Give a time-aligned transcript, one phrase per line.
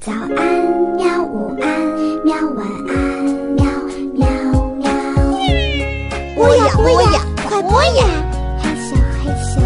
[0.00, 0.30] 早安，
[0.96, 1.22] 喵！
[1.24, 1.68] 午安，
[2.24, 2.34] 喵！
[2.56, 3.66] 晚安，喵
[4.14, 4.26] 喵
[4.76, 4.90] 喵。
[6.34, 8.06] 播呀播呀，快播呀！
[8.58, 9.60] 害羞害羞。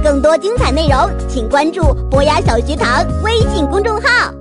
[0.00, 0.96] 更多精彩内容，
[1.28, 4.32] 请关注博雅小学堂微信公众号。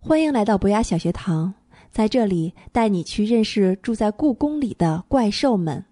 [0.00, 1.52] 欢迎来到博雅小学堂，
[1.90, 5.84] 在这里带你去认识住在故宫里的怪兽们。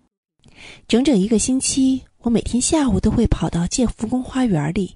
[0.86, 4.94] 整整一个星期，我每天下午都会跑到建福宫花园里，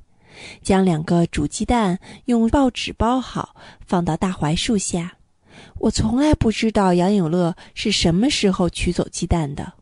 [0.62, 3.54] 将两个煮鸡蛋用报纸包好，
[3.86, 5.14] 放到大槐树下。
[5.78, 9.72] 我从来不知道杨永乐是什么时候取走鸡蛋的，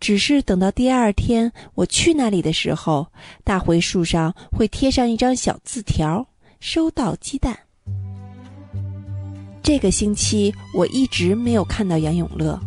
[0.00, 3.06] 只是等到第二天我去那里的时候，
[3.44, 6.26] 大槐树上会贴上一张小字条
[6.60, 7.58] ：“收到鸡蛋。”
[9.62, 12.58] 这个星期我一直没有看到杨永乐。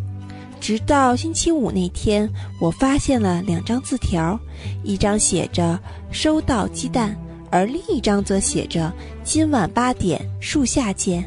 [0.61, 2.27] 直到星期五那天，
[2.59, 4.39] 我发现了两张字条，
[4.83, 5.79] 一张写着
[6.09, 7.15] “收到鸡蛋”，
[7.55, 8.91] 而另一张则写着
[9.23, 11.23] “今晚八点树下见”。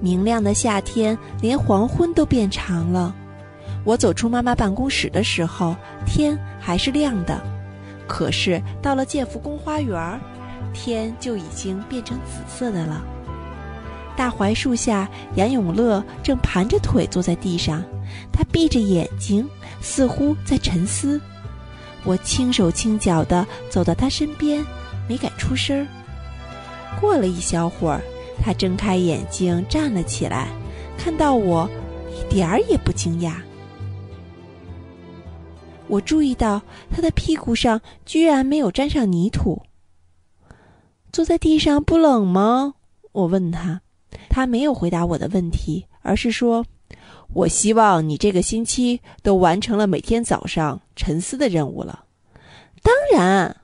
[0.00, 3.14] 明亮的夏天，连黄昏都变长了。
[3.84, 7.38] 我走出妈妈办公室的时候，天还是亮的，
[8.08, 10.18] 可是到了建福宫花园，
[10.72, 13.04] 天就已经变成紫色的了。
[14.16, 17.84] 大槐树下，杨永乐正盘着腿坐在地上，
[18.32, 19.46] 他闭着眼睛，
[19.82, 21.20] 似乎在沉思。
[22.04, 24.64] 我轻手轻脚地走到他身边，
[25.08, 25.86] 没敢出声。
[27.00, 28.02] 过了一小会儿，
[28.42, 30.48] 他睁开眼睛站了起来，
[30.98, 31.68] 看到我，
[32.10, 33.34] 一点儿也不惊讶。
[35.88, 39.62] 我注意到他的屁股上居然没有沾上泥土。
[41.12, 42.74] 坐在地上不冷吗？
[43.12, 43.80] 我问他。
[44.28, 46.64] 他没有回答我的问题，而是说
[47.34, 52.04] ：“我希望你这个星期都完成了每天早上沉思的任务了。”
[52.82, 53.56] 当然，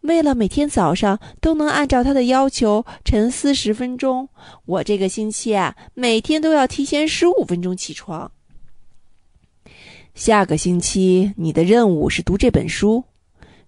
[0.00, 4.28] 为了每天早上都能按照他的要求沉思十分钟，
[4.64, 8.32] 我这个星期啊，每天都要提前十五分钟起床。
[10.14, 13.04] 下个星期你的任务是读这本书。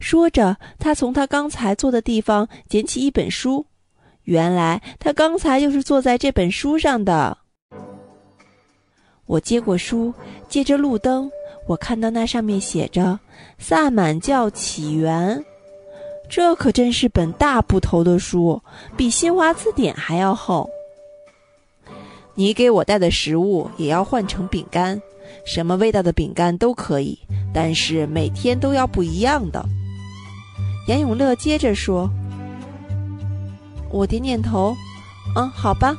[0.01, 3.67] 说着，他从他刚才坐的地方捡起一本书。
[4.23, 7.39] 原来他刚才就是坐在这本书上的。
[9.35, 10.15] 我接过书，
[10.49, 11.29] 借着路灯，
[11.67, 13.03] 我看到那上面写着
[13.59, 15.37] 《萨满教起源》，
[16.31, 18.63] 这可真是本大部头的书，
[18.97, 20.71] 比新华字典还要厚。
[22.37, 25.03] 你给我带的食物也要换成饼干，
[25.45, 27.19] 什么味道的饼干都可以，
[27.53, 29.67] 但是每天都要不一样的。
[30.87, 32.09] 严永乐接着说。
[33.91, 34.77] 我点点头，
[35.35, 35.97] 嗯，好吧。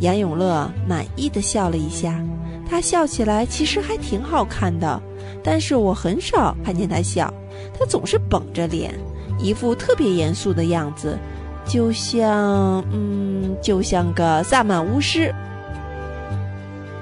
[0.00, 2.22] 杨永乐满意的笑了一下，
[2.68, 5.00] 他笑起来其实还挺好看的，
[5.42, 7.32] 但是我很少看见他笑，
[7.78, 8.94] 他总是绷着脸，
[9.38, 11.18] 一副特别严肃的样子，
[11.66, 15.34] 就像，嗯，就像个萨满巫师。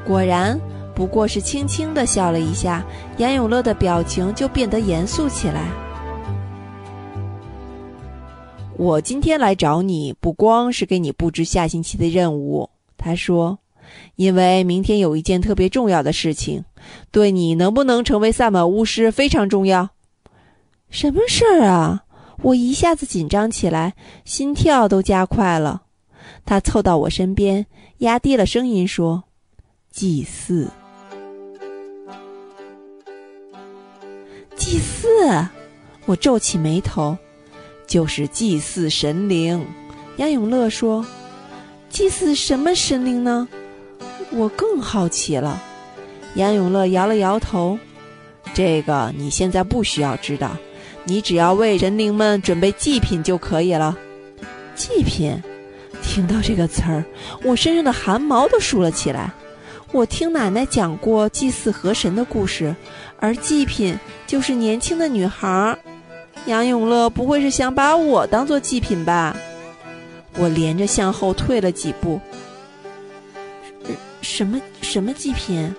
[0.04, 0.58] 果然，
[0.94, 2.84] 不过是轻轻的笑了一下，
[3.18, 5.68] 杨永乐的表情就变得严肃起来。
[8.78, 12.70] 我今天来找你，不光是给你布置下星期的任务。
[12.98, 13.58] 他说
[14.16, 16.64] ：“因为明天有一件特别重要的事情，
[17.10, 19.90] 对你能不能成为萨满巫师非常重要。”
[20.90, 22.04] 什么事儿啊？
[22.42, 25.82] 我一下子紧张起来，心跳都加快了。
[26.44, 27.66] 他凑到我身边，
[27.98, 29.24] 压低了声音说
[29.90, 30.68] ：“祭祀，
[34.56, 35.46] 祭祀。”
[36.06, 37.16] 我皱起眉头。
[37.86, 39.64] 就是祭祀神灵，
[40.16, 41.06] 杨永乐说
[41.88, 43.48] ：“祭祀什么神灵呢？”
[44.32, 45.62] 我更好奇了。
[46.34, 47.78] 杨永乐摇了摇头
[48.52, 50.56] ：“这个你现在不需要知道，
[51.04, 53.96] 你只要为神灵们准备祭品就可以了。”
[54.74, 55.42] 祭品，
[56.02, 57.04] 听到这个词儿，
[57.42, 59.32] 我身上的汗毛都竖了起来。
[59.92, 62.74] 我听奶奶讲过祭祀河神的故事，
[63.18, 65.78] 而祭品就是年轻的女孩儿。
[66.44, 69.34] 杨永乐不会是想把我当做祭品吧？
[70.38, 72.20] 我连着向后退了几步。
[74.20, 75.74] 什么什么祭品？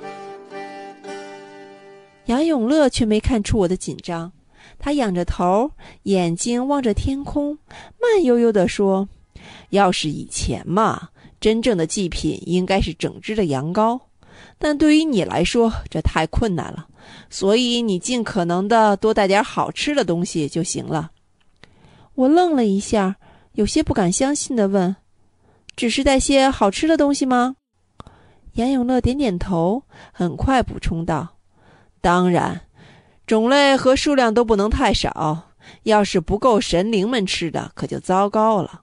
[2.26, 4.32] 杨永乐却没看出我的紧张，
[4.80, 5.72] 他仰着头，
[6.04, 7.58] 眼睛望着天空，
[8.02, 9.08] 慢悠悠地说
[9.72, 11.10] ：“要是以前嘛，
[11.40, 14.00] 真正的祭品应该是整只的羊羔，
[14.58, 16.88] 但对于你来说，这太困难了。”
[17.30, 21.12] 所以你尽可能的多带点好吃的东西就行了。
[22.16, 23.16] 我愣了一下，
[23.58, 24.96] 有些不敢相信的问
[25.76, 27.56] ：“只是带些好吃的东西吗？”
[28.54, 29.82] 杨永乐点点头，
[30.12, 31.28] 很快补充道
[32.00, 32.62] ：“当然，
[33.26, 35.56] 种类和数量都不能太少。
[35.84, 38.82] 要是不够神灵们吃的，可就糟糕了。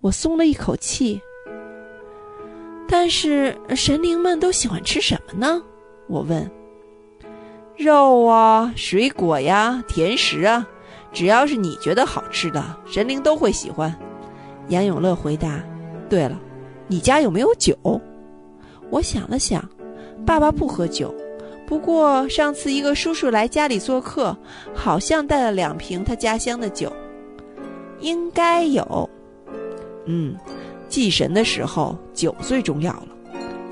[0.00, 1.20] 我松了一口气。
[2.88, 5.60] 但是神灵们都喜欢吃什么呢？
[6.06, 6.48] 我问。
[7.76, 10.64] 肉啊，水果呀，甜食啊，
[11.14, 13.94] 只要是你觉得好吃的，神灵都会喜欢。
[14.68, 15.62] 杨永乐回答。
[16.10, 16.38] 对了，
[16.86, 17.74] 你家有没有酒？
[18.90, 19.66] 我想了想，
[20.26, 21.14] 爸爸不喝酒，
[21.66, 24.36] 不过上次一个叔叔来家里做客，
[24.74, 26.92] 好像带了两瓶他家乡的酒，
[28.00, 29.08] 应该有。
[30.04, 30.36] 嗯。
[30.86, 33.08] 祭神的时候，酒最重要了。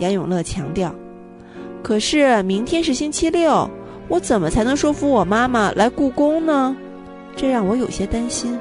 [0.00, 0.92] 杨永乐强调。
[1.80, 3.70] 可是明天是星期六，
[4.08, 6.76] 我怎么才能说服我妈妈来故宫呢？
[7.36, 8.58] 这让我有些担心。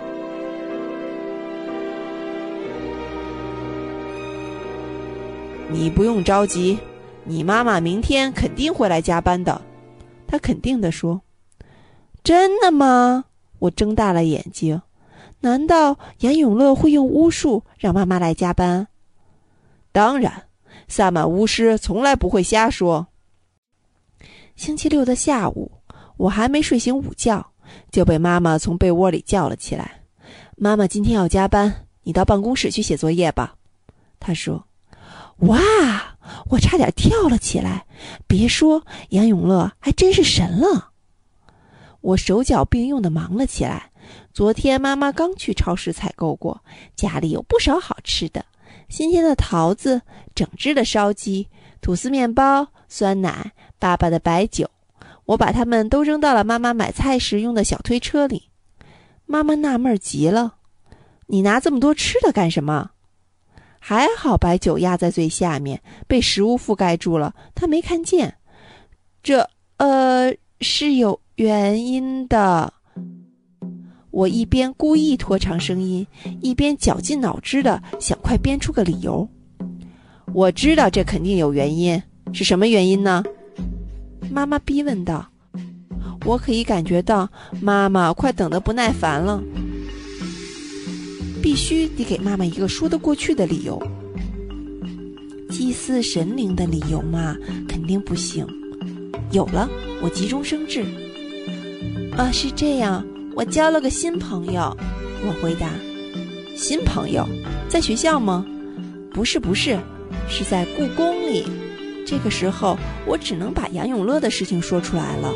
[5.69, 6.77] 你不用着急，
[7.23, 9.62] 你妈妈明天肯定会来加班的。
[10.27, 11.21] 他肯定地说。
[12.23, 13.25] 真的吗？
[13.59, 14.81] 我睁大了眼睛。
[15.39, 18.88] 难道严永乐会用巫术让妈妈来加班？
[19.91, 20.44] 当然，
[20.88, 23.07] 萨满巫师从来不会瞎说。
[24.56, 25.71] 星期六的下午，
[26.18, 27.50] 我还没睡醒午觉，
[27.91, 30.01] 就被妈妈从被窝里叫了起来。
[30.56, 33.56] 妈妈今天要加班，你到办公室去写作业吧。
[34.19, 34.65] 她说
[35.47, 35.59] ：“哇！”
[36.50, 37.85] 我差点跳了起来。
[38.27, 40.91] 别说，杨永乐还真是神了。
[42.00, 43.91] 我手脚并用的忙了起来。
[44.33, 46.63] 昨天妈妈刚去超市采购过，
[46.95, 48.45] 家里有不少好吃的：
[48.88, 50.01] 新鲜的桃子、
[50.35, 51.47] 整只的烧鸡、
[51.81, 54.69] 吐司面包、酸奶、爸爸的白酒。
[55.25, 58.50] 我把它们都扔到了妈妈买菜时用的小推车里。
[59.25, 60.56] 妈妈纳闷极了
[61.27, 62.91] ：“你拿这么多吃的干什么？”
[63.79, 68.35] 还好白酒压在最下面，被食物覆盖住了，她没看见。
[69.23, 72.71] 这，呃，是有原因的。
[74.12, 76.06] 我一边故意拖长声音，
[76.41, 79.27] 一边绞尽脑汁的想快编出个理由。
[80.33, 82.01] 我知道这肯定有原因，
[82.33, 83.23] 是什么原因呢？
[84.29, 85.27] 妈妈逼问道。
[86.25, 87.27] 我可以感觉到
[87.59, 89.41] 妈妈快等得不耐烦了，
[91.41, 93.81] 必须得给妈妈一个说得过去的理由。
[95.50, 97.35] 祭祀神灵的理由嘛，
[97.68, 98.45] 肯定不行。
[99.31, 99.68] 有了，
[100.01, 100.83] 我急中生智。
[102.15, 103.03] 啊，是这样。
[103.33, 104.77] 我交了个新朋友，
[105.25, 105.71] 我回答。
[106.56, 107.27] 新朋友
[107.68, 108.45] 在学校吗？
[109.12, 109.79] 不是，不是，
[110.29, 111.45] 是在故宫里。
[112.06, 115.33] 这个时候，我只能把杨永乐的事情说出来了。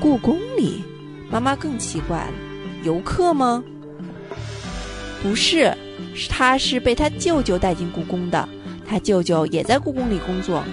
[0.00, 0.82] 故宫里，
[1.30, 2.32] 妈妈更奇怪了。
[2.82, 3.62] 游客吗？
[5.22, 5.76] 不是，
[6.28, 8.48] 他是被他舅舅带进故宫的。
[8.86, 10.64] 他舅舅也在故宫里工作。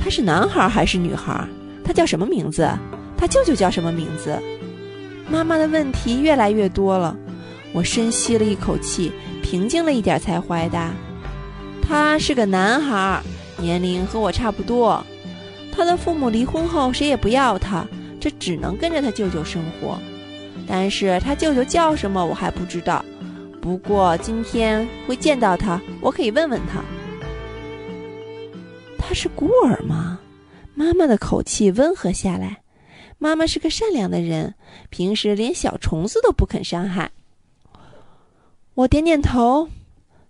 [0.00, 1.46] 他是男孩还是女孩？
[1.84, 2.70] 他叫什么名字？
[3.16, 4.38] 他舅舅叫什么名字？
[5.28, 7.16] 妈妈的问题越来越多了，
[7.72, 9.12] 我深吸了一口气，
[9.42, 10.92] 平静了一点才回答
[11.82, 13.20] ：“他是个男孩，
[13.58, 15.04] 年龄和我差不多。
[15.72, 17.86] 他的父母离婚后谁也不要他，
[18.20, 19.98] 这只能跟着他舅舅生活。
[20.66, 23.04] 但是他舅舅叫什么我还不知道。
[23.60, 26.82] 不过今天会见到他，我可以问问他。
[28.98, 30.18] 他是孤儿吗？”
[30.74, 32.58] 妈妈的口气温和下来。
[33.18, 34.54] 妈妈是个善良的人，
[34.90, 37.10] 平时连小虫子都不肯伤害。
[38.74, 39.68] 我点点头，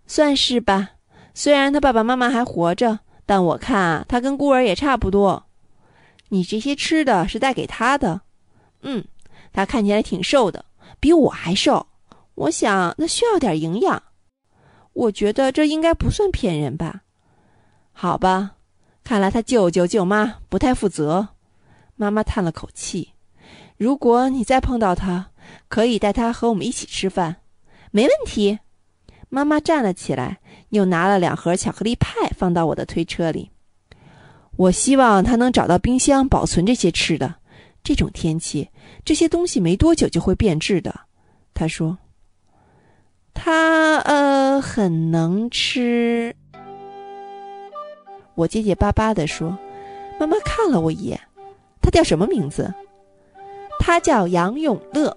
[0.07, 0.93] 算是吧。
[1.35, 5.45] 虽然他爸爸妈妈还活着，但我看啊，他跟孤儿也差不多。
[6.31, 8.23] 你这些吃的是带给他的？
[8.81, 9.05] 嗯，
[9.53, 10.65] 他看起来挺瘦的，
[10.99, 11.87] 比我还瘦。
[12.37, 14.03] 我想那需要点营养。
[14.95, 17.03] 我觉得这应该不算骗人吧？
[17.93, 18.53] 好吧，
[19.05, 21.29] 看来他舅舅舅妈不太负责。
[21.97, 23.11] 妈妈叹了口气
[23.77, 25.33] ：“如果你再碰到他，
[25.69, 27.37] 可以带他和我们一起吃饭，
[27.91, 28.61] 没问题。”
[29.29, 33.51] 妈妈站了起来，又拿了两盒巧克力派放到我的推车里。
[34.57, 37.37] 我希望他能找到冰箱保存这些吃的。
[37.85, 38.69] 这种天气，
[39.05, 41.01] 这些东西没多久就会变质的。
[41.55, 41.97] 他说
[43.33, 46.35] ：“他呃很能吃。”
[48.35, 49.57] 我结结巴巴地说
[50.21, 51.19] ：“妈妈看了我一眼。”
[51.81, 52.75] 他叫什么名字？
[53.79, 55.17] 他叫杨永乐。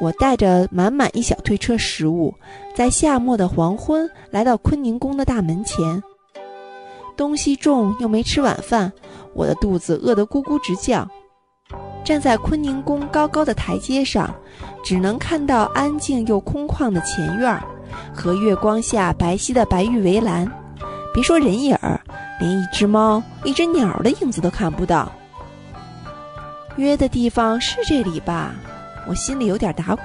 [0.00, 2.34] 我带着满满一小推车食物，
[2.74, 6.02] 在夏末的黄昏来到坤宁宫的大门前。
[7.16, 8.90] 东西重又没吃晚饭，
[9.34, 11.06] 我的肚子饿得咕咕直叫。
[12.02, 14.34] 站在坤宁宫高高的台阶上，
[14.82, 17.62] 只能看到安静又空旷的前院儿
[18.14, 20.50] 和月光下白皙的白玉围栏。
[21.12, 22.00] 别说人影儿，
[22.40, 25.12] 连一只猫、一只鸟的影子都看不到。
[26.76, 28.54] 约的地方是这里吧？
[29.06, 30.02] 我心里有点打鼓。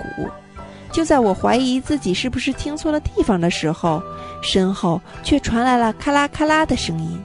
[0.91, 4.01] 就在我怀疑自己是不是听错了地方的时候，
[4.41, 7.21] 身后却传来了咔啦咔啦的声音。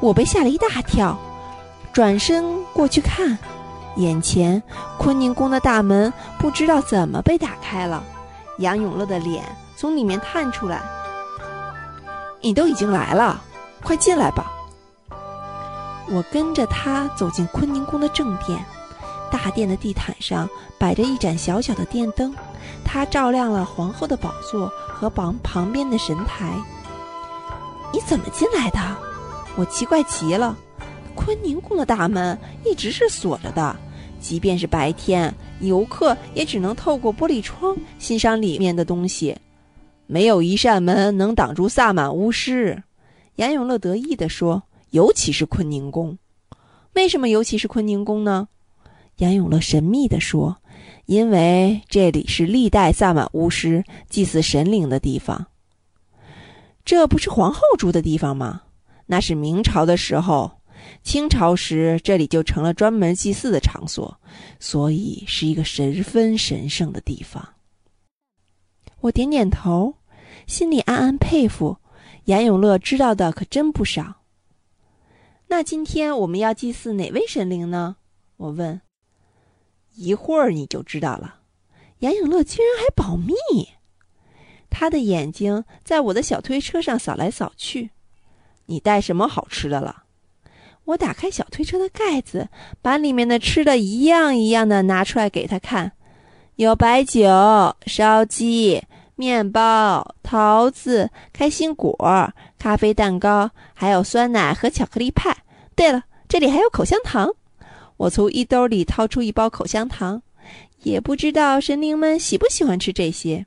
[0.00, 1.16] 我被吓了一大跳，
[1.92, 3.38] 转身过去看，
[3.96, 4.62] 眼前
[4.98, 8.02] 坤宁宫的大门不知道怎么被打开了，
[8.58, 9.42] 杨永乐的脸
[9.74, 10.82] 从里面探出来。
[12.42, 13.40] 你都已经来了，
[13.82, 14.52] 快进来吧。
[16.08, 18.62] 我跟着他走进坤宁宫的正殿，
[19.36, 22.34] 大殿的地毯上摆着一盏小小的电灯，
[22.82, 26.56] 它照亮了皇后的宝座和旁旁边的神台。
[27.92, 28.78] 你怎么进来的？
[29.56, 30.56] 我奇怪极了。
[31.14, 33.76] 坤宁宫的大门一直是锁着的，
[34.18, 39.36] 即便是白天，游客也只能透过玻璃窗欣赏里面的东西。
[40.06, 42.82] 没有一扇门能挡住萨满巫师。
[43.36, 44.62] 杨永乐得意地说。
[44.90, 46.16] 尤其是坤宁宫，
[46.94, 48.48] 为什么尤其是坤宁宫呢？
[49.16, 50.58] 杨永乐神秘地说
[51.06, 55.46] ：“因为这里是历代萨满巫师祭祀神灵的地方。
[56.84, 58.62] 这不是皇后住的地方吗？
[59.06, 60.60] 那是明朝的时候，
[61.02, 64.20] 清朝时这里就成了专门祭祀的场所，
[64.60, 67.54] 所以是一个十分神圣的地方。”
[69.00, 69.94] 我点点头，
[70.46, 71.78] 心里暗暗佩服
[72.26, 74.16] 杨永乐，知道的可真不少。
[75.48, 77.96] 那今天我们要祭祀哪位神灵呢？
[78.36, 78.82] 我问。
[79.96, 81.36] 一会儿你就知道了。
[82.00, 83.34] 杨永乐居然还保密。
[84.68, 87.90] 他的眼睛在我的小推车上扫来扫去。
[88.66, 90.02] 你带什么好吃的了？
[90.84, 92.48] 我打开小推车的盖子，
[92.82, 95.92] 把里面的吃的一样一样的拿出来给他看。
[96.56, 97.28] 有白酒、
[97.86, 98.82] 烧鸡、
[99.14, 101.96] 面包、桃子、开心果。
[102.58, 105.36] 咖啡蛋糕，还有酸奶和巧克力派。
[105.74, 107.30] 对了，这里还有口香糖。
[107.96, 110.22] 我从衣兜里掏出一包口香糖，
[110.82, 113.46] 也不知道神灵们喜不喜欢吃这些。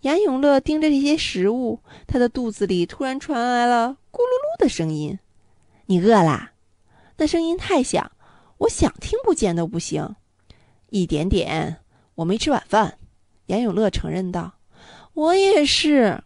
[0.00, 5.18] 杨永乐盯着这些食物，他的肚子里突然传来了咕噜噜的声音。
[5.86, 6.52] 你饿啦？
[7.18, 8.10] 那声音太响，
[8.58, 10.16] 我想听不见都不行。
[10.88, 11.76] 一点点，
[12.14, 12.96] 我没吃晚饭。
[13.46, 14.54] 杨永乐承认道
[15.12, 16.22] ：“我也是。”